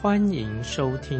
[0.00, 1.18] 欢迎收听。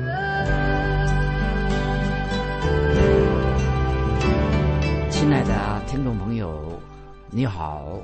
[5.10, 6.80] 亲爱的听众朋友，
[7.28, 8.00] 你好，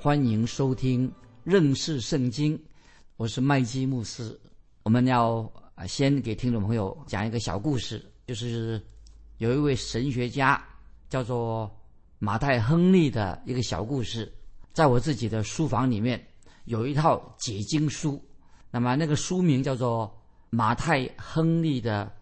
[0.00, 1.12] 欢迎收听。
[1.44, 2.58] 认识圣经，
[3.18, 4.34] 我是麦基牧师。
[4.84, 5.52] 我们要，
[5.86, 8.80] 先给听众朋友讲一个小故事，就是
[9.36, 10.64] 有一位神学家
[11.10, 11.70] 叫做
[12.18, 14.32] 马太·亨利的一个小故事。
[14.72, 16.26] 在我自己的书房里面
[16.64, 18.18] 有一套解经书，
[18.70, 20.06] 那么那个书名叫做
[20.50, 22.12] 《马太·亨利的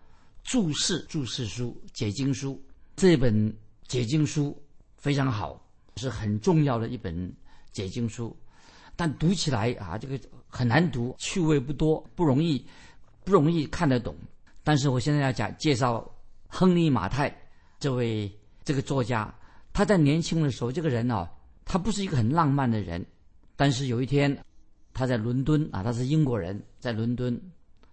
[0.42, 2.52] 注释注释书解经书》。
[2.96, 3.52] 这本
[3.88, 4.56] 解经书
[4.96, 5.60] 非常好，
[5.96, 7.34] 是很重要的一本
[7.72, 8.36] 解经书。
[8.96, 12.64] 但读起来啊，这个很难读，趣味不多，不容易，
[13.24, 14.14] 不容易看得懂。
[14.62, 16.08] 但是我现在要讲介绍
[16.46, 17.36] 亨利·马太
[17.80, 18.30] 这位
[18.62, 19.34] 这个作家，
[19.72, 21.28] 他在年轻的时候，这个人哦，
[21.64, 23.04] 他不是一个很浪漫的人。
[23.56, 24.36] 但是有一天，
[24.94, 27.38] 他在伦敦啊，他是英国人，在伦敦，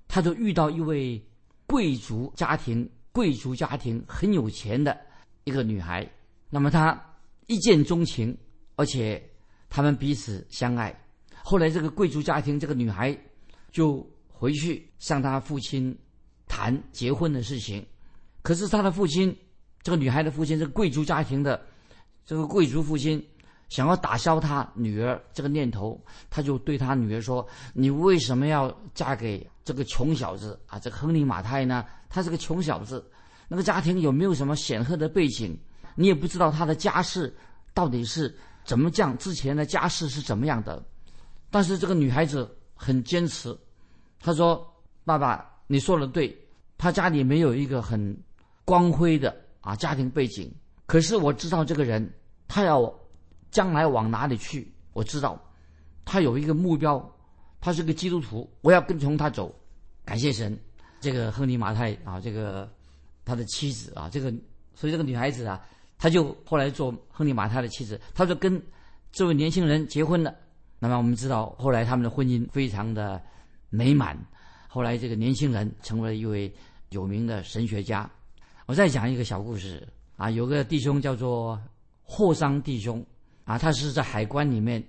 [0.07, 1.21] 他就遇到一位
[1.67, 4.97] 贵族家庭、贵族家庭很有钱的
[5.43, 6.09] 一个女孩。
[6.49, 6.97] 那么他
[7.47, 8.37] 一见钟情，
[8.77, 9.21] 而且。
[9.73, 10.93] 他们彼此相爱，
[11.41, 13.17] 后来这个贵族家庭这个女孩
[13.71, 15.97] 就回去向他父亲
[16.45, 17.85] 谈结婚的事情，
[18.41, 19.33] 可是他的父亲，
[19.81, 21.65] 这个女孩的父亲是贵族家庭的，
[22.25, 23.25] 这个贵族父亲
[23.71, 25.97] 想要打消他女儿这个念头，
[26.29, 30.77] 他就对他女儿说：“你为什么要嫁给这个穷小子啊？
[30.77, 31.85] 这个亨利马太呢？
[32.09, 33.09] 他是个穷小子，
[33.47, 35.57] 那个家庭有没有什么显赫的背景？
[35.95, 37.33] 你也不知道他的家世
[37.73, 39.17] 到底是。”怎么讲？
[39.17, 40.85] 之前的家世是怎么样的？
[41.49, 43.57] 但是这个女孩子很坚持，
[44.19, 44.71] 她说
[45.03, 46.37] ：“爸爸，你说的对，
[46.77, 48.15] 他家里没有一个很
[48.63, 50.53] 光辉的啊家庭背景。
[50.85, 52.07] 可是我知道这个人，
[52.47, 52.81] 他要
[53.51, 54.73] 将来往哪里去？
[54.93, 55.39] 我知道，
[56.03, 56.99] 他有一个目标，
[57.59, 59.53] 他是个基督徒，我要跟从他走。
[60.03, 60.57] 感谢神，
[60.99, 62.67] 这个亨利马太啊，这个
[63.23, 64.33] 他的妻子啊，这个
[64.73, 65.63] 所以这个女孩子啊。”
[66.01, 68.59] 他就后来做亨利马太的妻子，他就跟
[69.11, 70.33] 这位年轻人结婚了。
[70.79, 73.21] 那么我们知道，后来他们的婚姻非常的
[73.69, 74.17] 美满。
[74.67, 76.51] 后来这个年轻人成为了一位
[76.89, 78.09] 有名的神学家。
[78.65, 79.87] 我再讲一个小故事
[80.17, 81.61] 啊，有个弟兄叫做
[82.01, 83.05] 霍桑弟兄
[83.51, 84.81] 啊，他是在海关里面，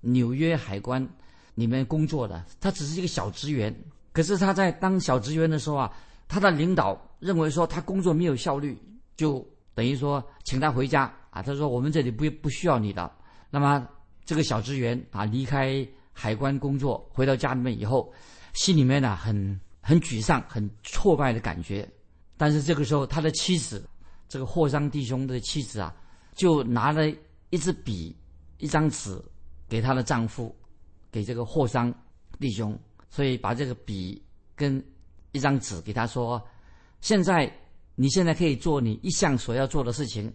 [0.00, 1.06] 纽约海关
[1.54, 2.44] 里面工作的。
[2.60, 3.74] 他只是一个小职员，
[4.12, 5.92] 可是他在当小职员的时候啊，
[6.26, 8.76] 他的领导认为说他工作没有效率，
[9.16, 9.46] 就。
[9.74, 11.40] 等于说，请他回家啊！
[11.40, 13.08] 他说：“我们这里不不需要你的。”
[13.48, 13.86] 那么
[14.24, 18.12] 这个小职员啊，离开海关工作，回到家里面以后，
[18.54, 21.88] 心里面呢很很沮丧、很挫败的感觉。
[22.36, 23.88] 但是这个时候，他的妻子，
[24.28, 25.94] 这个霍桑弟兄的妻子啊，
[26.34, 27.08] 就拿了
[27.50, 28.16] 一支笔、
[28.58, 29.20] 一张纸
[29.68, 30.54] 给她的丈夫，
[31.10, 31.92] 给这个霍桑
[32.40, 32.78] 弟兄，
[33.10, 34.22] 所以把这个笔
[34.54, 34.84] 跟
[35.32, 36.42] 一张纸给他说
[37.00, 37.52] ：“现在。”
[38.00, 40.32] 你现在可以做你一向所要做的事情，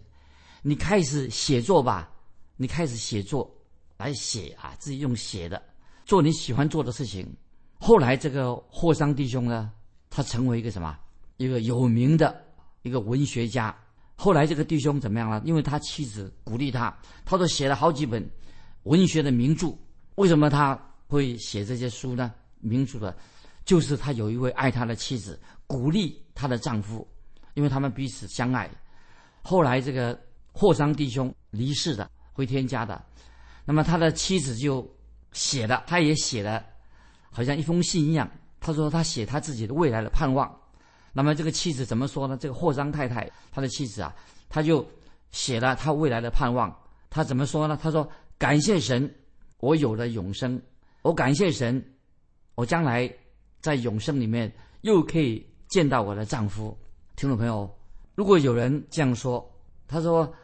[0.60, 2.12] 你开始写作吧。
[2.58, 3.50] 你开始写作
[3.96, 5.62] 来写啊，自己用写的
[6.04, 7.26] 做你喜欢做的事情。
[7.80, 9.72] 后来这个霍桑弟兄呢，
[10.10, 10.94] 他成为一个什么？
[11.38, 12.44] 一个有名的
[12.82, 13.74] 一个文学家。
[14.16, 15.42] 后来这个弟兄怎么样了？
[15.44, 18.28] 因为他妻子鼓励他，他都写了好几本
[18.84, 19.76] 文学的名著。
[20.14, 22.32] 为什么他会写这些书呢？
[22.60, 23.16] 名著的，
[23.64, 27.06] 就是他有一位爱他的妻子，鼓励他的丈夫。
[27.54, 28.68] 因为他们彼此相爱，
[29.42, 30.20] 后来这个
[30.52, 33.00] 霍桑弟兄离世的，回天家的，
[33.64, 34.84] 那么他的妻子就
[35.30, 36.66] 写了，他也写了，
[37.30, 38.28] 好像一封信一样。
[38.58, 40.52] 他说他写他自己的未来的盼望。
[41.14, 42.36] 那么这个妻子怎么说呢？
[42.36, 44.14] 这个霍桑太太，他的妻子啊，
[44.48, 44.84] 他就
[45.30, 46.76] 写了他未来的盼望。
[47.08, 47.78] 他怎么说呢？
[47.80, 48.06] 他说
[48.36, 49.08] ：“感谢神，
[49.60, 50.60] 我有了永生。
[51.02, 51.80] 我感谢神，
[52.56, 53.08] 我将来
[53.60, 56.76] 在永生里面又可以见到我的丈夫。”
[57.14, 57.72] 听众朋友，
[58.16, 59.48] 如果有人这样说，
[59.86, 60.34] 他说：“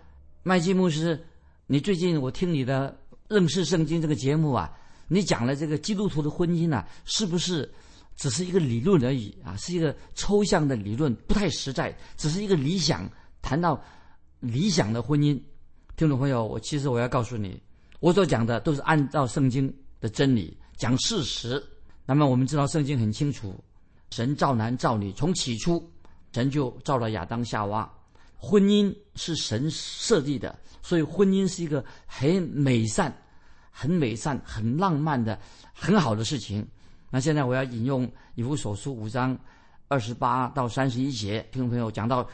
[0.45, 1.21] 麦基牧师，
[1.67, 2.97] 你最近我听你的
[3.27, 4.73] 认识圣经这个节目啊，
[5.09, 7.69] 你讲了这个基督徒的婚姻呢，是不是
[8.21, 9.57] 只是一个理论而已啊？
[9.57, 13.11] 是一个抽象的理论，不太实在，只是一个理想。
[13.41, 13.83] 谈到
[14.41, 15.41] 理想的婚姻，
[15.97, 17.59] 听众朋友，我其实我要告诉你，
[17.99, 21.65] 我所讲的都是按照圣经的真理讲事实。
[22.05, 23.59] 那么我们知道圣经很清楚，
[24.11, 25.91] 神造男造女，从起初
[26.35, 27.91] 神就造了亚当夏娃。
[28.37, 33.11] 婚姻是神设立的，所以婚姻是一个很美善、
[33.71, 35.41] 很美善、很浪漫的
[35.73, 36.69] 很好的事情。
[37.11, 39.37] 那现在我要引用以弗所书五章
[39.89, 42.29] 二十八到三十一节，听众朋友讲到，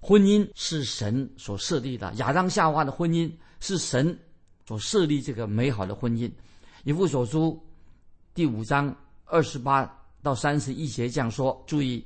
[0.00, 3.30] 婚姻是神所设立的，亚当夏娃的婚姻
[3.60, 4.18] 是神
[4.66, 6.30] 所设立这个美好的婚姻。
[6.82, 7.60] 以弗所书
[8.34, 8.94] 第五章
[9.24, 9.88] 二十八
[10.22, 12.04] 到三十一节这样说，注意。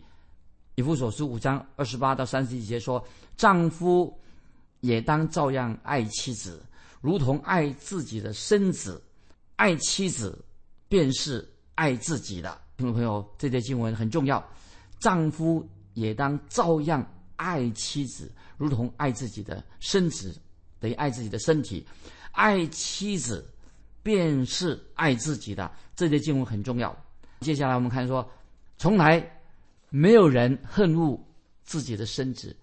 [0.77, 3.05] 以弗所书五章二十八到三十一节说
[3.37, 4.19] ：“丈夫
[4.81, 6.63] 也当照样爱妻子，
[7.03, 9.03] 如同爱自己的身子。
[9.57, 10.43] 爱妻子
[10.89, 11.47] 便是
[11.81, 14.47] 爱自己的。”听众朋友，这节经文很重要。
[14.99, 17.03] 丈夫也当照样
[17.37, 20.39] 爱妻子，如同爱自己的身子，
[20.79, 21.87] 等于爱自己的身体。
[22.33, 23.45] 爱妻子
[24.03, 25.71] 便是爱自己的。
[25.97, 26.95] 这节经文很重要。
[27.41, 28.29] 接下来我们看说，
[28.77, 29.37] 从来。
[29.93, 31.21] 没有人恨恶
[31.65, 32.57] 自己的身子，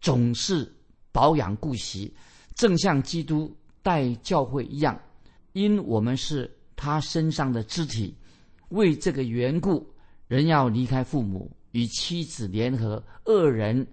[0.00, 0.68] 总是
[1.12, 2.12] 保养顾惜，
[2.56, 5.00] 正像基督待教会一样。
[5.52, 8.12] 因我们是他身上的肢体，
[8.70, 9.86] 为这个缘故，
[10.28, 13.86] 人要离开父母，与妻子联合，二人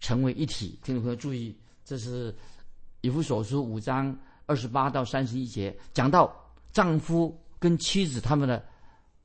[0.00, 0.78] 成为一体。
[0.82, 2.34] 听众朋友注意，这是
[3.00, 4.16] 以弗所书五章
[4.46, 6.34] 二十八到三十一节，讲到
[6.72, 8.64] 丈夫跟妻子他们的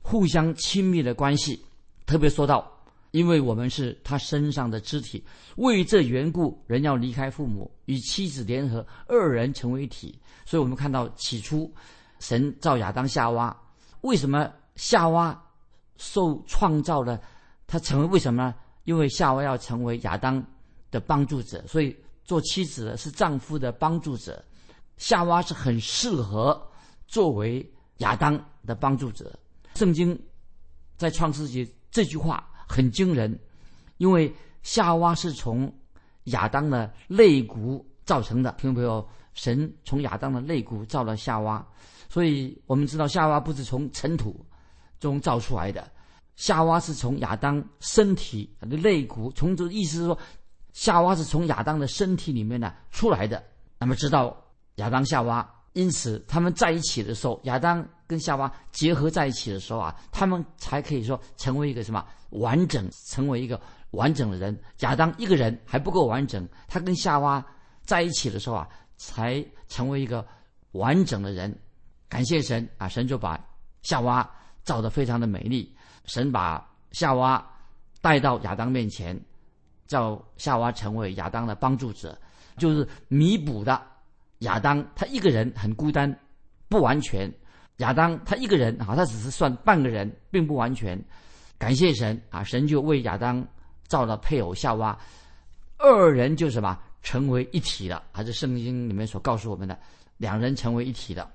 [0.00, 1.60] 互相亲密的关系，
[2.06, 2.70] 特别说到。
[3.12, 5.22] 因为我们是他身上的肢体，
[5.56, 10.18] 为这缘故，人要离开父母，与妻子联合，二人成为一体。
[10.46, 11.70] 所以，我们看到起初，
[12.20, 13.54] 神造亚当夏娃，
[14.00, 15.40] 为什么夏娃
[15.96, 17.20] 受创造了？
[17.66, 18.54] 他成为为什么呢？
[18.84, 20.44] 因为夏娃要成为亚当
[20.90, 24.44] 的帮助者，所以做妻子的是丈夫的帮助者。
[24.96, 26.60] 夏娃是很适合
[27.06, 29.32] 作为亚当的帮助者。
[29.74, 30.18] 圣经
[30.96, 32.48] 在创世纪这句话。
[32.68, 33.38] 很惊人，
[33.98, 35.70] 因为夏娃是从
[36.24, 38.50] 亚当的肋骨造成的。
[38.52, 41.62] 听众朋友，神从亚当的肋骨造了夏娃，
[42.08, 44.42] 所以我们知道夏娃不是从尘土
[45.02, 45.86] 中造出来的，
[46.36, 49.30] 夏娃是从亚当身体的肋骨。
[49.32, 50.18] 从这意思是说，
[50.72, 53.42] 夏娃是从亚当的身体里面呢出来的。
[53.78, 54.34] 那么知道
[54.76, 57.86] 亚当夏娃，因此他们在一起的时候，亚当。
[58.04, 63.58] 跟夏娃结合在一起的时候啊，他们才可以说成为一个什么完整，成为一个
[63.92, 64.54] 完整的人。
[64.80, 67.42] 亚当一个人还不够完整，他跟夏娃
[67.80, 68.68] 在一起的时候啊，
[68.98, 70.22] 才成为一个
[70.72, 71.58] 完整的人。
[72.06, 73.42] 感谢神啊，神就把
[73.80, 74.30] 夏娃
[74.64, 75.74] 造得非常的美丽。
[76.04, 77.44] 神把夏娃
[78.00, 79.18] 带到亚当面前，
[79.86, 82.18] 叫夏娃成为亚当的帮助者，
[82.56, 83.80] 就是弥补的
[84.38, 86.12] 亚当他一个人很孤单，
[86.68, 87.32] 不完全。
[87.78, 91.02] 亚当他一个人啊，他只是算半个人，并不完全。
[91.58, 93.44] 感谢神啊，神就为亚当
[93.86, 94.96] 造了配偶夏娃，
[95.78, 99.78] 二人就什么成为一体了，还是圣经里面所告诉我们的，
[100.16, 101.28] 两人成为一体的。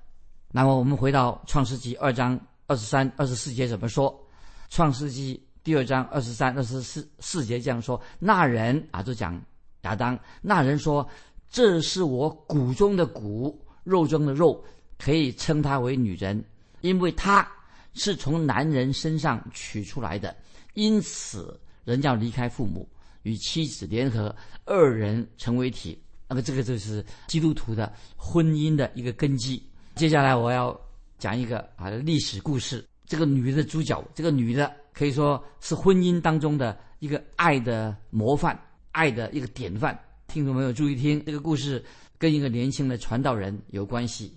[0.51, 4.13] 那么我们回到创世纪二章二十三、二十四节怎么说？
[4.69, 9.41] 创世纪第二章二十三、二十四四节这样说：那人啊，就讲
[9.81, 11.07] 亚当，那人说
[11.49, 14.63] ：“这是我骨中的骨，肉中的肉。”
[14.99, 16.43] 可以称她为女人，
[16.81, 17.47] 因为她
[17.93, 20.35] 是从男人身上取出来的，
[20.73, 22.89] 因此人要离开父母，
[23.21, 26.01] 与妻子联合，二人成为体。
[26.27, 29.61] 那么这个就是基督徒的婚姻的一个根基。
[29.93, 30.77] 接下来我要
[31.17, 32.85] 讲一个啊历史故事。
[33.05, 38.59] 这个女的主角，这个女的可以说是婚姻当中的一个爱的模范，
[38.91, 39.97] 爱的一个典范。
[40.27, 41.81] 听众朋友注意听，这个故事
[42.17, 44.33] 跟一个年轻的传道人有关系。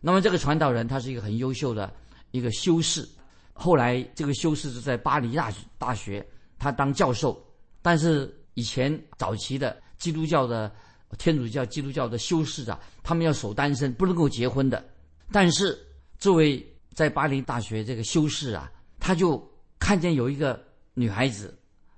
[0.00, 1.92] 那么这个传道人他是一个很优秀的
[2.30, 3.08] 一个修士，
[3.52, 6.24] 后来这个修士是在巴黎大学大学，
[6.60, 7.44] 他当教授。
[7.82, 10.72] 但是以前早期的基督教的
[11.18, 14.84] 天主教基督教的修士啊，他们要守单身，不能够结婚的。
[15.32, 15.76] 但是
[16.22, 16.64] 作为
[16.94, 19.42] 在巴黎大学这个修士啊，他就
[19.80, 20.64] 看见有一个
[20.94, 21.52] 女孩子，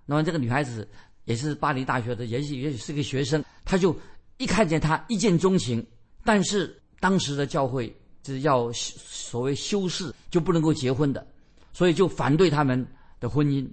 [0.06, 0.88] 那么这个女孩子
[1.24, 3.94] 也是巴黎大学的，也许也许是个学生，他就
[4.38, 5.86] 一看见她一见钟情，
[6.24, 6.80] 但是。
[7.00, 11.26] 当时的教会就是要所谓修士就不能够结婚的，
[11.74, 12.86] 所以就反对他们
[13.20, 13.68] 的婚姻，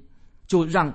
[0.47, 0.93] 就让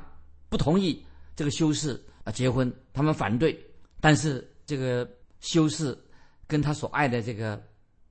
[0.50, 1.02] 不同意
[1.34, 2.70] 这个修士啊结婚。
[2.92, 3.58] 他们反对，
[4.02, 5.08] 但是这个
[5.40, 5.96] 修士
[6.46, 7.58] 跟他所爱的这个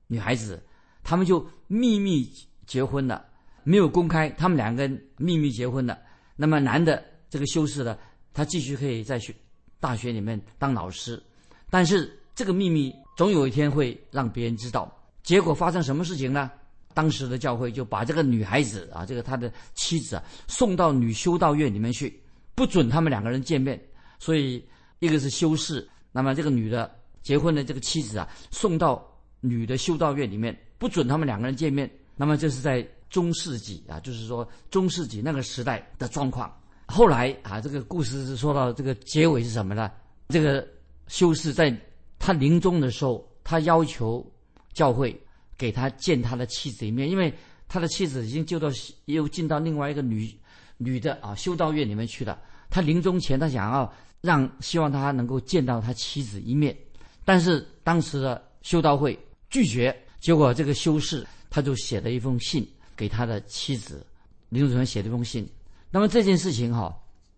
[0.08, 0.60] 女孩子，
[1.06, 2.28] 他们就秘密
[2.66, 3.24] 结婚了，
[3.62, 5.96] 没有公开，他们两个人秘密结婚了。
[6.34, 7.96] 那么男的这个修士呢，
[8.34, 9.32] 他继续可以在学
[9.78, 11.22] 大学里面当老师，
[11.70, 12.92] 但是这个秘密。
[13.16, 14.94] 总有一天会让别人知道。
[15.22, 16.50] 结果发生什么事情呢？
[16.92, 22.20] 当时的教会就把这个女孩子啊，这个他的妻子啊，送到女修道院里面去，
[22.54, 23.80] 不准他们两个人见面。
[24.18, 24.62] 所以
[24.98, 29.02] 一个是修士，那么这个女的结婚的这个妻子啊，送到
[29.40, 31.90] 女的修道院里面，不准他们两个人见面。
[32.16, 36.50] 那么这是在中世纪啊，就是说中世纪那个时代的状况。
[36.86, 39.90] 后来啊，这个故事是说到这个结尾是什么呢？
[40.28, 40.66] 这个
[41.08, 41.76] 修士在
[42.18, 44.24] 他临终的时候，他要求
[44.72, 45.18] 教会
[45.58, 47.32] 给他见他的妻子一面，因为
[47.68, 48.68] 他的妻子已经就到
[49.04, 50.32] 又进到另外一个女
[50.78, 52.38] 女的啊修道院里面去了。
[52.70, 56.76] 他临终前，他想要让希望他能够见到他妻子一面，
[57.24, 59.18] 但是当时的修道会
[59.50, 59.94] 拒绝。
[60.26, 64.04] 结果这个修士他就写了一封信给他的妻子，
[64.48, 65.48] 林主任写了一封信。
[65.88, 66.92] 那么这件事情哈，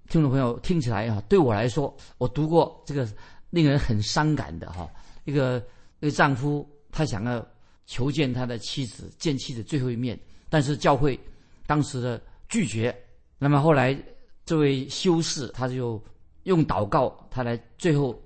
[0.08, 3.06] 听众朋友听起来哈，对我来说，我读过这个
[3.50, 4.88] 令人很伤感的哈，
[5.26, 5.62] 一个
[6.00, 7.46] 一个丈夫他想要
[7.84, 10.18] 求见他的妻子，见妻子最后一面，
[10.48, 11.20] 但是教会
[11.66, 12.18] 当时的
[12.48, 12.96] 拒绝。
[13.38, 14.02] 那么后来。
[14.46, 16.02] 这位修士，他就
[16.44, 18.18] 用祷告，他来最后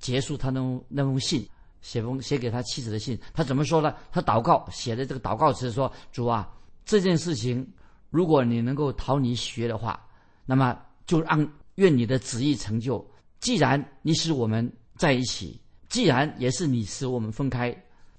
[0.00, 1.48] 结束他那那封信，
[1.80, 3.18] 写封写给他妻子的信。
[3.32, 3.94] 他怎么说呢？
[4.10, 6.48] 他祷告写的这个祷告词说：“主啊，
[6.84, 7.66] 这件事情，
[8.10, 10.00] 如果你能够讨你喜悦的话，
[10.46, 11.46] 那么就让
[11.76, 13.04] 愿你的旨意成就。
[13.40, 17.74] 既然你使我们在一起，既然也是你使我们分开，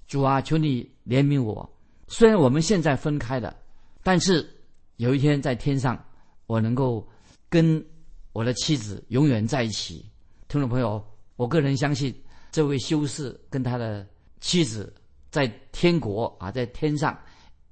[0.06, 1.68] 主啊，求你怜悯我。
[2.08, 3.56] 虽然我们现在分开了，
[4.02, 4.48] 但是
[4.96, 6.02] 有一天在天上，
[6.46, 7.06] 我能够。”
[7.52, 7.84] 跟
[8.32, 10.02] 我的妻子永远在一起，
[10.48, 11.04] 听众朋友，
[11.36, 12.10] 我个人相信
[12.52, 14.06] 这位修士跟他的
[14.40, 14.94] 妻子
[15.30, 17.18] 在天国啊，在天上，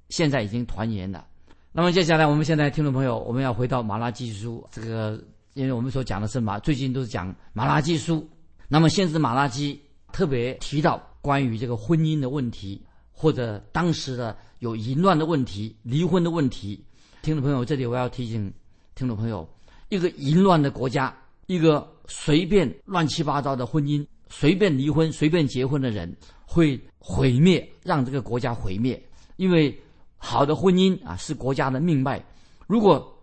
[0.09, 1.25] 现在已经团圆了。
[1.71, 5.23] 那么接下来，我们现在听众朋友，我们要回到马拉基书，这个
[5.53, 8.27] 因为我们所讲的是马，最近都是讲马拉基书。
[8.67, 9.79] 那么先知马拉基
[10.11, 16.83] 特别提到关于这个婚姻的问题，或者当时的有淫乱的问题、离婚的问题。
[17.21, 18.51] 听众朋友，这里我要提醒
[18.95, 19.47] 听众朋友。
[19.89, 26.11] 一个淫乱的国家，一个随便乱七八糟的婚姻，随便离婚、随便结婚的人，
[26.45, 28.99] 会毁灭，让这个国家毁灭。
[29.35, 29.77] 因为
[30.17, 32.23] 好的婚姻啊，是国家的命脉。
[32.65, 33.13] 如果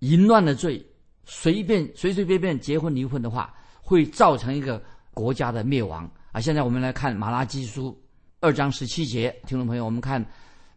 [0.00, 0.84] 淫乱的罪，
[1.24, 4.80] 随便随随便便结婚离婚的话，会造成一个
[5.14, 6.40] 国家的灭亡啊。
[6.40, 7.98] 现在我们来看马拉基书
[8.40, 10.24] 二章十七节，听众朋友，我们看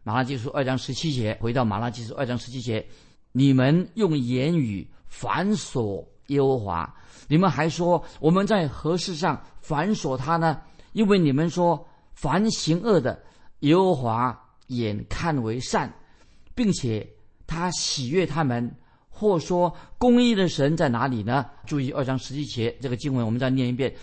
[0.03, 2.83] 马拉基书二章十七节，回到马拉基书二章十七节，
[3.33, 4.87] 你们用言语。
[5.13, 6.95] 反锁耶和华，
[7.31, 10.59] 你们还说我们在何事上反锁他呢？
[10.91, 13.17] 因为你们说凡行恶的，
[13.61, 15.89] 耶和华眼看为善，
[16.53, 17.07] 并且
[17.47, 18.69] 他喜悦他们。
[19.09, 21.45] 或说公义的神在哪里呢？
[21.65, 23.95] 注意二章十七节这个经文，我们再念一遍：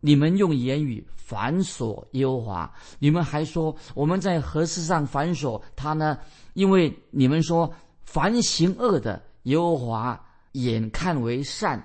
[0.00, 6.16] 你们用言语反锁耶和华，你们还说我们在何事上反锁他呢？
[6.54, 7.70] 因为你们说
[8.04, 10.18] 凡行恶的，耶和华。
[10.54, 11.80] 眼看为善，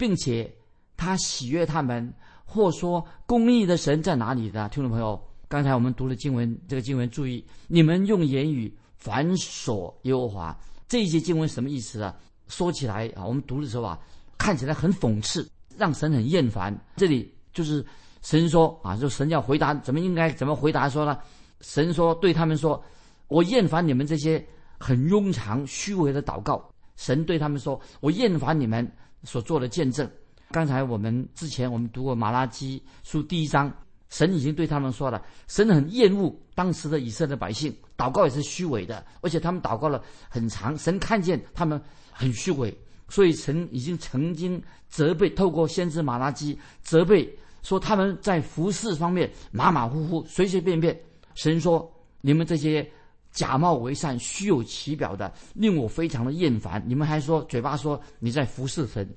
[0.00, 0.50] 并且
[0.96, 2.10] 他喜悦他们，
[2.46, 4.66] 或说公义的神在哪里呢？
[4.70, 12.16] 听众朋友，刚才我们读了经文，这个经文注意，你们用言语反锁耶和华，这一节经文什么意思啊？
[12.48, 14.00] 说起来啊，我们读的时候啊，
[14.38, 16.74] 看起来很讽刺，让神很厌烦。
[16.96, 17.84] 这里就是
[18.22, 21.18] 神说啊，就神要回答，怎么应该怎么回答说呢？
[21.60, 22.82] 神说对他们说，
[23.28, 24.42] 我厌烦你们这些
[24.78, 26.66] 很庸常虚伪的祷告。
[26.96, 28.90] 神对他们说：“我厌烦你们
[29.24, 30.08] 所做的见证。”
[30.52, 33.72] 刚才我们之前我们读过马拉基书第一章，
[34.08, 42.76] 神已经对他们说了，神很厌恶当时的以色列百姓祷告也是虚伪的，而且他们祷告了很长，神看见他们很虚伪，
[43.08, 51.00] 所以神已经曾经责备，透过先知马拉基责备说他们在服饰方面马马虎虎、随随便便。
[51.36, 51.88] 神说
[52.20, 52.84] ：“你们这些。”
[53.32, 56.82] 假冒为善、虚有其表的，令我非常的厌烦。
[56.86, 59.08] 你们还说嘴巴说你在服侍神，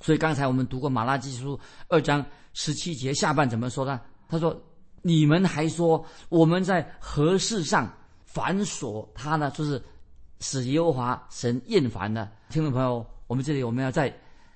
[0.00, 4.00] 所以刚才我们读过马拉基书二章十七节下半怎么说呢？
[4.28, 4.58] 他说
[5.02, 7.90] ：“你们还说我们在何事上
[8.24, 9.50] 反锁他呢？
[9.52, 9.82] 就是
[10.40, 14.14] 使耶和华神厌烦的。”听众朋友，我们这里我们要再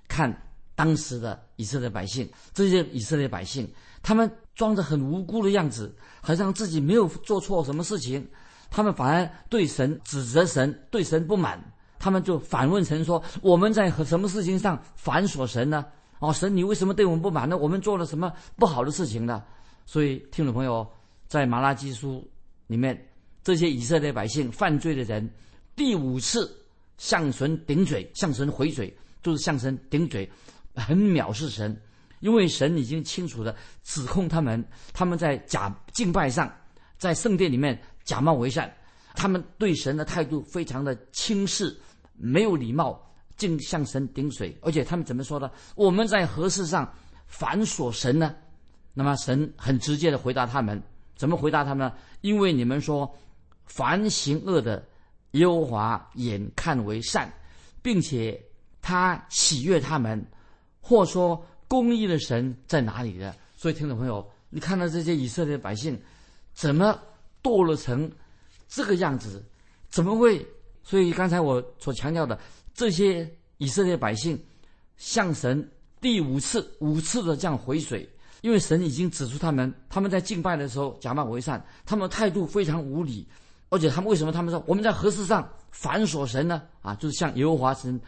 [0.08, 0.34] 看
[0.74, 3.66] 当时的以色列百姓，这些以色列百姓，
[4.02, 8.26] 他们装着很无辜的样子，好像自己没有做错什么事情。
[8.70, 11.62] 他们反而对神指责神，对神不满，
[11.98, 15.84] 他们就反问神说：“我们在和什么事情上反锁神呢？
[16.18, 17.56] 哦，神，你为什么对我们不满呢？
[17.56, 19.42] 我们做了什么不好的事情呢？”
[19.86, 20.86] 所以，听众朋友，
[21.28, 22.28] 在马拉基书
[22.66, 23.08] 里面，
[23.42, 25.30] 这些以色列百姓犯罪的人，
[25.74, 26.50] 第五次
[26.98, 30.28] 向神顶嘴，向神回嘴，就是向神顶嘴，
[30.74, 31.80] 很藐视神，
[32.20, 33.54] 因为神已经清楚的
[33.84, 36.52] 指控他们，他们在假敬拜上，
[36.98, 37.80] 在圣殿里面。
[38.06, 38.74] 假冒为善，
[39.14, 41.76] 他们对神的态度非常的轻视，
[42.14, 42.98] 没有礼貌，
[43.36, 44.56] 竟向神顶水。
[44.62, 45.50] 而且他们怎么说呢？
[45.74, 46.90] 我们在何事上
[47.26, 48.34] 反锁神呢？
[48.94, 50.82] 那么神很直接的回答他们，
[51.16, 51.92] 怎么回答他们呢？
[52.22, 53.14] 因为你们说，
[53.66, 54.82] 凡行恶的，
[55.32, 57.30] 耶和华眼看为善，
[57.82, 58.42] 并且
[58.80, 60.24] 他喜悦他们，
[60.80, 63.34] 或说公义的神在哪里的？
[63.56, 66.00] 所以听众朋友，你看到这些以色列百姓，
[66.54, 66.98] 怎么
[67.46, 68.10] 堕落成
[68.66, 69.44] 这个样子？
[69.88, 70.44] 怎么会？
[70.82, 72.38] 所以刚才我所强调的，
[72.74, 74.38] 这些以色列百姓
[74.96, 75.68] 向神
[76.00, 78.08] 第五次、五次的这样回水。
[78.42, 83.26] 因为神已经指出他们，他们在敬拜的时候假冒为善，他们态度非常无礼，
[83.70, 86.62] 而且他们为什么他们说我们在何事上反锁神呢？
[86.82, 87.98] 啊，就是向耶和华神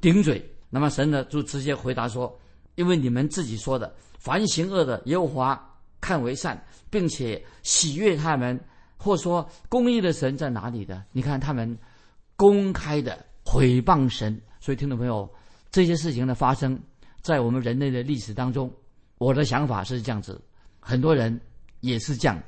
[0.00, 0.42] 顶嘴。
[0.70, 2.38] 那么神呢就直接回答说：
[2.76, 8.58] 因为你们自己说的，凡行恶的耶和华看为善，并且喜悦他们，
[9.02, 11.02] 或说公义的神在哪里的？
[11.10, 11.76] 你看他们
[12.36, 14.40] 公开的毁谤神。
[14.60, 15.28] 所以听众朋友，
[15.72, 16.80] 这些事情的发生
[17.20, 18.72] 在我们人类的历史当中。
[19.18, 20.40] 我的想法是这样子，
[20.78, 21.40] 很多人
[21.80, 22.40] 也是这样，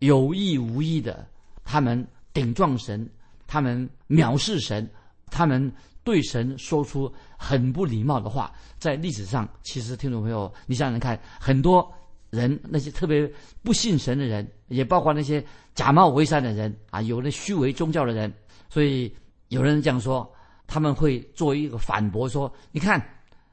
[0.00, 1.24] 有意无意的，
[1.64, 3.08] 他们顶撞神，
[3.46, 4.88] 他们藐视神，
[5.26, 8.52] 他们对神说出很不礼貌的话。
[8.78, 11.92] 在历史上，其实听众朋友，你想想看，很多
[12.30, 13.30] 人那些特别
[13.62, 15.44] 不信神的人，也包括那些
[15.74, 18.32] 假冒为善的人啊，有的虚伪宗教的人，
[18.68, 19.12] 所以
[19.48, 20.30] 有人这样说，
[20.66, 23.04] 他们会做一个反驳说：你看，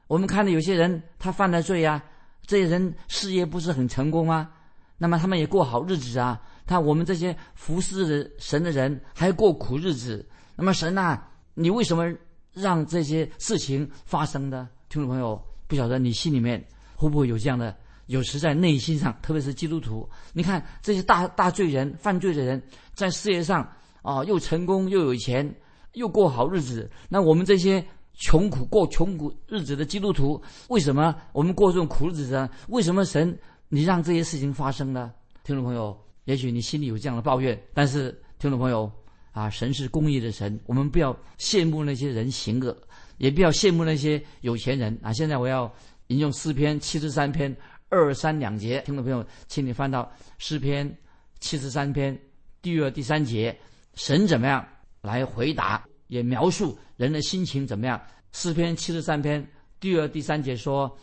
[0.06, 2.02] 我们看到有些人他犯了罪呀。
[2.46, 4.50] 这些人事业不是很成功吗？
[4.96, 6.40] 那么他们也过好日子啊。
[6.64, 10.26] 他我们这些服侍的神的人还过苦日子。
[10.56, 11.20] 那么神呐，
[11.52, 12.10] 你为什么
[12.54, 14.66] 让这些事情发生呢？
[14.88, 16.64] 听众朋友，不晓得你心里面
[16.96, 17.76] 会不会有这样的？
[18.08, 22.62] 有时在内心上，特别是基督徒，你看这些大大罪人、犯罪的人，
[22.92, 23.66] 在事业上
[24.02, 25.50] 啊又成功又有钱，
[25.92, 26.90] 又过好日子。
[27.08, 27.82] 那我们这些。
[28.20, 32.50] 穷苦过穷苦日子的基督徒，为什么我们过这种苦日子呢？
[32.66, 35.12] 为什么神你让这些事情发生呢？
[35.44, 38.90] 听众朋友，也许你心里有这样的抱怨，但是听众朋友
[39.30, 42.76] 啊，神是公义的神，我们不要羡慕那些人行恶，
[43.18, 45.12] 也不要羡慕那些有钱人啊。
[45.12, 45.72] 现在我要
[46.08, 47.56] 引用诗篇七十三篇
[47.88, 50.96] 二三两节，听众朋友，请你翻到诗篇
[51.40, 52.18] 七十三篇
[52.60, 53.56] 第二第三节，
[53.94, 54.66] 神怎么样
[55.00, 55.84] 来回答？
[56.08, 58.00] 也描述人的心情怎么样？
[58.32, 59.46] 诗篇七十三篇
[59.78, 60.94] 第二、第三节说：“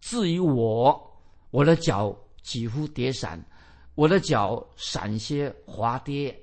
[0.00, 3.42] 至于我，我的脚几乎跌散，
[3.94, 6.34] 我的脚闪些滑跌。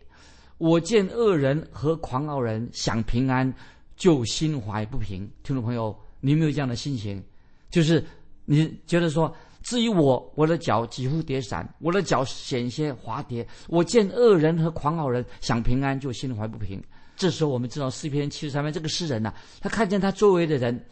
[0.58, 3.52] 我见恶人和狂傲人享平安，
[3.96, 7.24] 就心怀不平。”听众朋友，你有没有这样的心情？
[7.70, 8.06] 就是
[8.46, 9.36] 你觉得说
[9.72, 13.48] ：“至于我，我的脚几乎跌散，我的脚险些滑跌。
[13.70, 16.84] 我见恶人和狂傲人想平安，就心怀不平。”
[17.16, 20.86] 这时候我们知道诗篇七十三篇这个诗人呐，他看见他周围的人，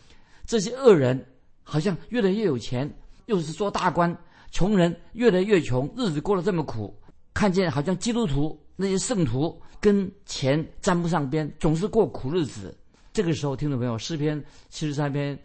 [0.46, 1.22] 这些恶人
[1.62, 2.90] 好像越来越有钱，
[3.26, 4.16] 又是做大官；
[4.50, 6.98] 穷人越来越穷，日子过得这么苦。
[7.34, 12.74] 看见好像基督徒那些圣徒跟钱沾不上边，总是过苦日子。
[13.12, 15.38] 这个时候，听众朋友，诗篇七十三篇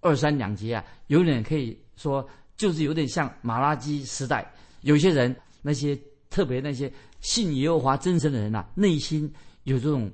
[0.00, 5.98] 二三两节啊，有点可以说就是有点像马拉基时代，有些人那些
[6.30, 9.32] 特别那些信耶和华真神的人呐，内心
[9.64, 10.10] 有这种。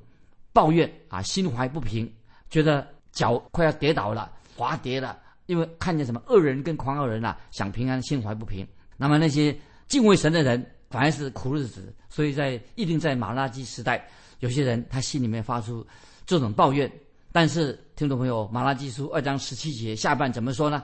[0.50, 2.10] 抱怨啊，心怀不平，
[2.50, 8.66] 觉得脚快要跌倒了，滑跌了，因为看见什么恶人跟狂傲人啊，想平安，心怀不平。
[8.96, 11.94] 那么那些敬畏神的人，反而是苦日子。
[12.08, 14.04] 所以在一定在马拉基时代，
[14.40, 15.86] 有些人他心里面发出
[16.26, 16.90] 这种抱怨。
[17.30, 20.82] 但是听众朋友，马拉基书二章十七节下半怎么说呢？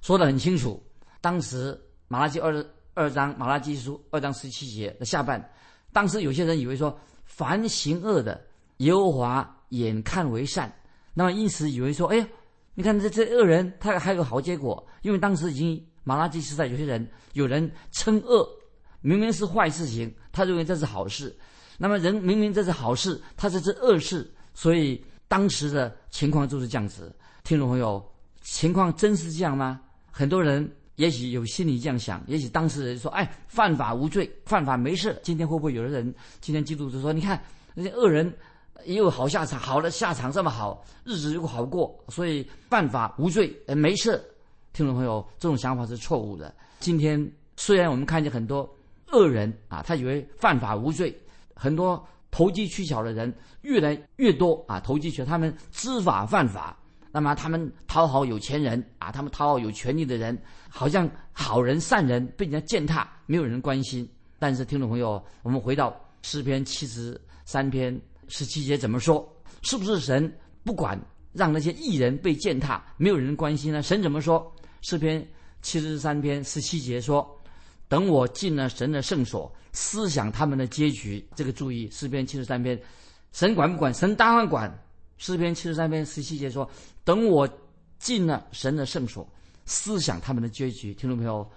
[0.00, 0.82] 说得很清楚。
[1.22, 2.52] 当时马拉基二
[2.92, 5.42] 二章马拉基书二章十七节的下半，
[5.90, 8.38] 当时有些人以为说，凡行恶的。
[8.78, 10.74] 耶和华眼看为善，
[11.14, 12.26] 那么因此以为说，哎呀，
[12.74, 18.44] 你看这这恶人他还有个好结果，因为当时已经马拉基时代有些人有人称恶，
[19.02, 21.32] 明明是坏事情，他认为这是好事，
[21.78, 27.14] 那么人明明这是好事，他这是恶事，所以当时的情况就是这样子。
[27.44, 28.04] 听众朋友，
[28.40, 29.80] 情况真是这样吗？
[30.10, 30.68] 很多人
[31.02, 35.18] 也许有心里这样想，也许当事人说，哎，犯法无罪，犯法没事。
[35.20, 37.42] 今天会不会有的人今天基督徒说，你看
[37.74, 38.32] 那些恶人。
[38.84, 44.20] 也有好下场，好的下场这么好，日子又好过，所以犯法无罪，呃，没事。
[44.72, 46.52] 听众朋友，这种想法是错误的。
[46.80, 48.68] 今天虽然我们看见很多
[49.12, 51.16] 恶人啊，他以为犯法无罪，
[51.54, 56.76] 很多投机取巧的人越来越多啊，投机取巧，他们知法犯法，
[57.12, 60.36] 那么他们讨好有钱人啊，他们讨好有权利的人，
[60.68, 64.08] 好像好人善人被人家践踏，没有人关心。
[64.38, 69.30] 但是听众朋友，我们回到诗篇七十三篇十七节怎么说？
[69.60, 70.32] 是不是神
[70.64, 70.98] 不管
[71.32, 73.82] 让那些艺人被践踏，没有人关心呢？
[73.82, 74.52] 神怎么说？
[74.80, 75.24] 诗篇
[75.60, 77.28] 七十三篇十七节说
[77.88, 82.80] ：“等我进了神的圣所，思想他们的结局。”这个注意，诗篇七十三篇，
[83.32, 83.92] 神管不管？
[83.94, 84.72] 神当然管。
[85.22, 86.68] 诗篇七十三篇十七节说
[87.04, 87.48] ：“等我
[88.00, 89.24] 进了神的圣所，
[89.66, 91.48] 思想他们的结局。”听众朋友，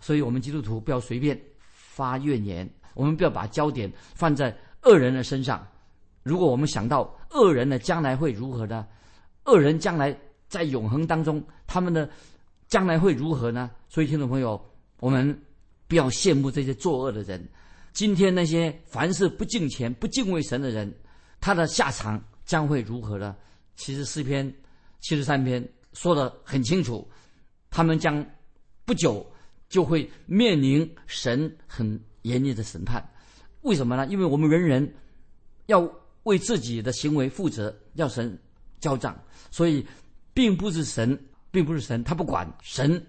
[0.00, 1.40] 所以我们基督徒不要随便
[1.72, 5.66] 发怨言，我们不要把焦点放在恶人的身上。
[6.24, 8.86] 如果我们想到恶人的将来会如何呢？
[9.44, 10.14] 恶人将来
[10.46, 12.06] 在永恒当中，他们的
[12.68, 13.70] 将来会如何呢？
[13.88, 14.62] 所以，听众朋友，
[15.00, 15.42] 我们
[15.88, 17.42] 不要羡慕这些作恶的人。
[17.94, 20.94] 今天那些凡是不敬虔、不敬畏神的人，
[21.40, 22.22] 他的下场。
[22.46, 23.36] 将会如何呢？
[23.74, 24.50] 其实诗篇
[25.00, 27.06] 七十三篇说的很清楚，
[27.68, 28.24] 他们将
[28.86, 29.30] 不久
[29.68, 33.04] 就会面临神很严厉的审判。
[33.62, 34.06] 为什么呢？
[34.06, 34.94] 因为我们人人
[35.66, 35.86] 要
[36.22, 38.38] 为自己的行为负责，要神
[38.78, 39.14] 交账，
[39.50, 39.84] 所以
[40.32, 41.18] 并不是神，
[41.50, 43.04] 并不是神，他不管神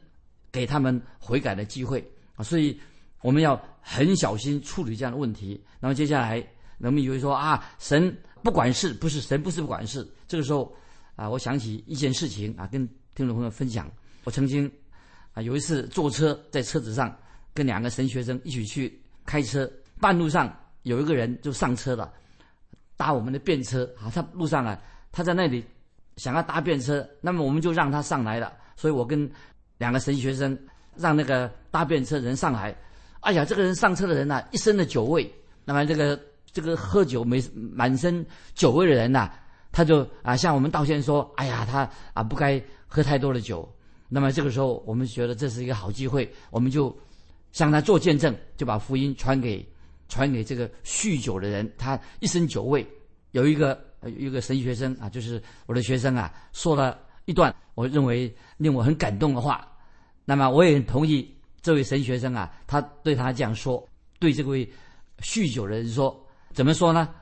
[0.51, 2.43] 给他们悔改的机会啊。
[2.43, 2.77] 所以
[3.21, 5.63] 我们要很小心处理这样的问题。
[5.79, 6.35] 那么接下来，
[6.79, 8.13] 人们以为说啊，神。
[8.47, 10.07] 不管事不是神，不是不管事。
[10.25, 10.73] 这个时候，
[11.17, 13.91] 啊，我想起一件事情啊，跟听众朋友分享。
[14.23, 14.71] 我曾经
[15.33, 17.13] 啊有一次坐车，在车子上
[17.53, 20.49] 跟两个神学生一起去开车，半路上
[20.83, 22.09] 有一个人就上车了，
[22.95, 24.09] 搭我们的便车啊。
[24.09, 24.81] 他路上啊，
[25.11, 25.61] 他在那里
[26.15, 28.53] 想要搭便车，那么我们就让他上来了。
[28.77, 29.29] 所以我跟
[29.77, 30.57] 两个神学生
[30.95, 32.73] 让那个搭便车人上来。
[33.19, 35.29] 哎呀，这个人上车的人呐，一身的酒味。
[35.65, 36.17] 那么这个。
[36.57, 39.29] 这个喝酒没满身酒味的人呐，
[39.71, 43.71] 他就啊向我们道歉说：“哎呀，他啊不该喝太多的酒。”
[44.09, 46.97] 那么这个时候，我们觉得这是一个好机会，我们就
[47.51, 49.63] 向他做见证，就把福音传给
[50.09, 51.71] 传给这个酗酒的人。
[51.77, 52.83] 他一身酒味，
[53.33, 59.71] 有一个有一个神学生啊，就是我的学生啊，说了一段我认为令我很感动的话。
[60.25, 64.67] 那么我也很同意这位神学生啊，他对他这样说，对这位
[65.21, 66.19] 酗酒的人说。
[66.57, 67.13] 怎么说呢？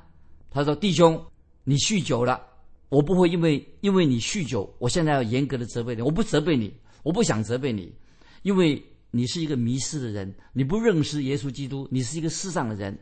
[0.50, 1.22] 他说：“弟兄，
[1.66, 2.42] 你酗酒了，
[2.88, 6.02] 我不会因为因为你酗酒，我现在要严格的责备你。
[6.02, 7.94] 我不责备你，我不想责备你，
[8.44, 12.98] 因为你是一个迷失的人，你不认识耶稣基督，你是一个世上的人。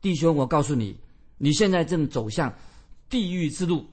[0.00, 0.98] 弟兄，我告诉你，
[1.38, 2.52] 你现在正走向
[3.08, 3.86] 地狱之路，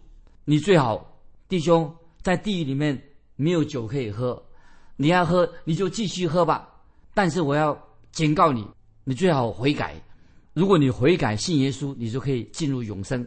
[0.45, 2.99] 你最好，弟兄，在地狱里面
[3.36, 4.43] 没有酒可以喝，
[4.95, 6.67] 你要喝你就继续喝吧。
[7.13, 7.79] 但是我要
[8.12, 8.65] 警告你，
[9.03, 9.93] 你最好悔改。”
[10.59, 13.25] 如果你悔改信耶稣，你就可以进入永生。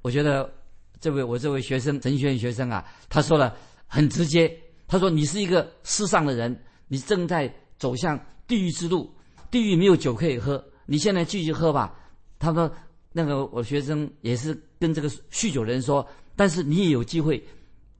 [0.00, 0.52] 我觉得
[1.00, 3.54] 这位我这位学生神学院学生啊，他说的
[3.86, 4.52] 很直接。
[4.88, 8.18] 他说：“你是一个世上的人，你正在走向
[8.48, 9.08] 地狱之路，
[9.48, 11.96] 地狱没有酒可以喝，你现在继续喝吧。”
[12.40, 12.68] 他说
[13.12, 17.40] ：“那个我学生也是跟这个酗酒的人说，但是你也有机会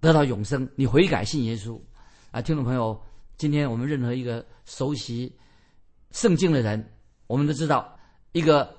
[0.01, 1.81] 得到永生，你悔改信耶稣。”
[2.33, 3.01] 啊，听众朋友，
[3.37, 5.33] 今天我们任何一个熟悉
[6.11, 6.85] 圣经的人，
[7.29, 7.92] 我们都知道。
[8.33, 8.75] 一个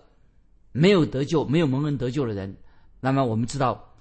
[0.71, 2.55] 没有得救、没有蒙恩得救的人，
[2.99, 3.93] 那么我们知道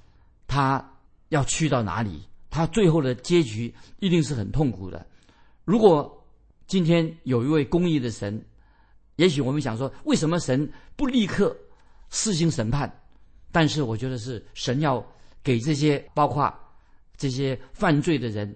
[0.47, 0.85] 他
[1.29, 2.23] 要去到哪里？
[2.51, 5.07] 他最后的结局一定是很痛苦的。
[5.65, 6.23] 如果
[6.67, 8.45] 今天有一位公义的神，
[9.17, 11.57] 也许我们想说，为什么神不立刻
[12.11, 12.91] 施行审判？
[13.51, 15.03] 但是我觉得是神要
[15.43, 16.53] 给这些包括
[17.17, 18.55] 这些犯罪的人，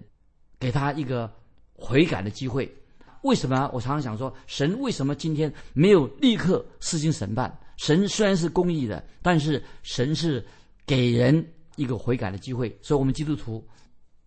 [0.59, 1.31] 给他一个
[1.73, 2.71] 悔改的机会。
[3.23, 7.51] 为什么我常常想说，神为什么今天没有立刻施行审判？
[7.77, 10.43] 神虽然是公义的，但是神是
[10.85, 12.69] 给人一个悔改的机会。
[12.81, 13.65] 所以，我们基督徒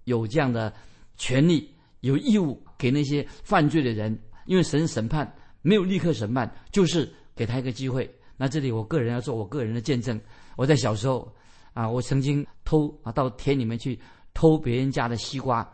[0.04, 0.72] 有这样的
[1.16, 8.08] 权利、有义务给那些犯罪的人，因为神审判没有立刻审判，就是给他一个机会。
[8.36, 10.20] 那这里，我个人要做我个人的见证。
[10.56, 11.32] 我在小时候
[11.72, 13.98] 啊，我曾经偷啊到田里面去
[14.34, 15.68] 偷别人家的西瓜，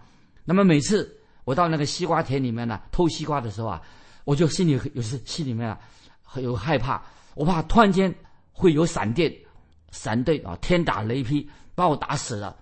[0.45, 1.13] 那么每次。
[1.47, 3.81] 我到那个西瓜田里面呢，偷西瓜的时候啊，
[4.25, 5.79] 我就心里有时心里面啊，
[6.43, 7.01] 有害怕，
[7.37, 8.13] 我怕突然间
[8.51, 9.33] 会有闪电，
[9.93, 12.57] 闪电啊，天打雷劈把我打死了。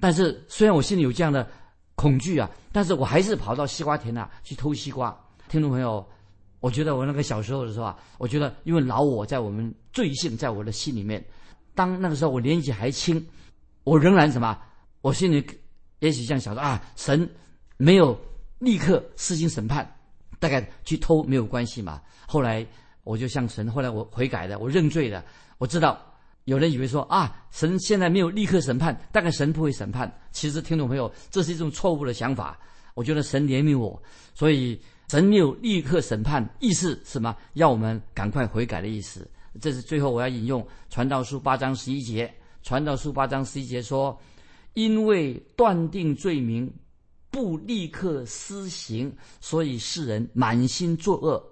[0.00, 1.48] 但是虽然我心里有这样的
[1.94, 5.16] 恐惧啊，但是我还是跑到西瓜田啊去偷西瓜。
[5.48, 6.04] 听众朋友，
[6.58, 11.24] 我觉得我那个小时候的时候啊，我觉得因为老我在我们罪性在我的心里面，
[11.76, 13.24] 当那个时候我年纪还轻，
[13.84, 14.58] 我仍然什么，
[15.00, 15.46] 我心里
[16.00, 17.30] 也许这样想说啊，神。
[17.76, 18.18] 没有
[18.58, 19.90] 立刻施行审判，
[20.38, 22.00] 大概去偷没有关系嘛。
[22.26, 22.66] 后来
[23.04, 25.24] 我就向神，后来我悔改了，我认罪了。
[25.58, 25.98] 我知道
[26.44, 30.12] 有人以为说啊，神现在没有立刻审判，大概神不会审判。
[30.32, 32.58] 其实听众朋友，这是一种错误的想法。
[32.94, 34.02] 我觉得神怜悯我，
[34.34, 37.36] 所以神没有立刻审判，意思什么？
[37.54, 39.28] 要我们赶快悔改的意思。
[39.60, 42.26] 这是最后我要引用《传道书》八章十一节，
[42.62, 44.18] 《传道书》八章十一节说
[44.74, 46.70] ：“因为断定罪名
[47.36, 51.46] 不立刻施行，所以世人满心作恶。”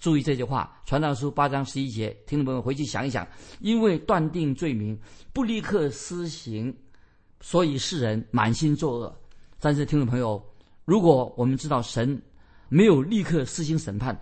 [0.00, 3.28] 注意这句话，《传道书》八章十一节，听众朋友回去想一想，
[3.60, 4.98] 因为断定罪名
[5.34, 6.74] 不立刻施行，
[7.42, 9.14] 所以世人满心作恶。
[9.60, 10.42] 但是，听众朋友，
[10.86, 12.18] 如果我们知道神
[12.70, 14.18] 没有立刻施行审判，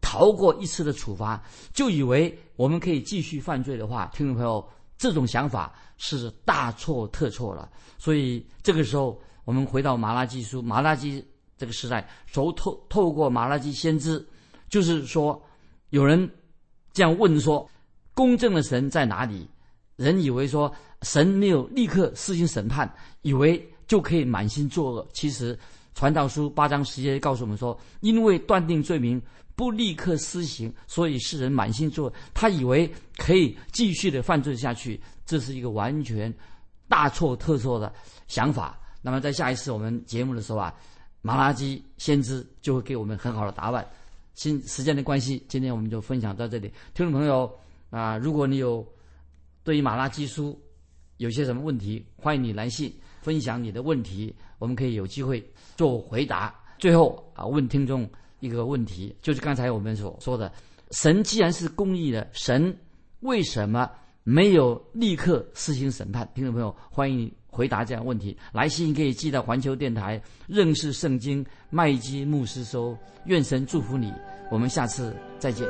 [0.00, 4.64] 逃过一次的处罚，就以为我们可以继续犯罪的话，听众朋友，
[4.96, 7.68] 这种想法是大错特错了。
[7.98, 11.24] 所以，这个时候我们回到马拉基书，马拉基
[11.56, 14.24] 这个时代，从透透过马拉基先知。
[14.68, 15.40] 就是说，
[15.90, 16.28] 有人
[16.92, 17.68] 这样问说
[18.14, 19.48] ：“公正的神在哪里？”
[19.96, 25.06] 人以为说神没有立刻施行审判，以为就可以满心作恶。
[25.12, 25.54] 其实，
[25.94, 29.22] 《传道书》八章十节告诉我们说：“因为断定罪名
[29.54, 36.34] 不立刻施行，所以世人满心作恶。”他以为可以继续的犯罪下去，这是一个完全
[36.88, 37.92] 大错特错的
[38.26, 38.76] 想法。
[39.06, 40.74] 那么，在下一次我们节目的时候啊，
[41.20, 43.86] 马拉基先知就会给我们很好的答案。
[44.32, 46.72] 新时间的关系，今天我们就分享到这里。
[46.94, 47.52] 听众朋友
[47.90, 48.82] 啊，如果你有
[49.62, 50.58] 对于马拉基书
[51.18, 52.90] 有些什么问题，欢迎你来信
[53.20, 56.54] 分享你的问题，我们可以有机会做回答。
[56.78, 58.08] 最后啊，问听众
[58.40, 60.50] 一个问题，就是刚才我们所说的：
[60.92, 62.74] 神既然是公义的，神
[63.20, 63.90] 为什么
[64.24, 66.28] 没有立刻施行审判？
[66.34, 67.32] 听众朋友，欢迎你。
[67.54, 72.98] 回答这样问题，来信可以寄到环球电台认识圣经麦基牧师收。
[73.26, 74.12] 愿神祝福你，
[74.50, 75.64] 我们下次再见。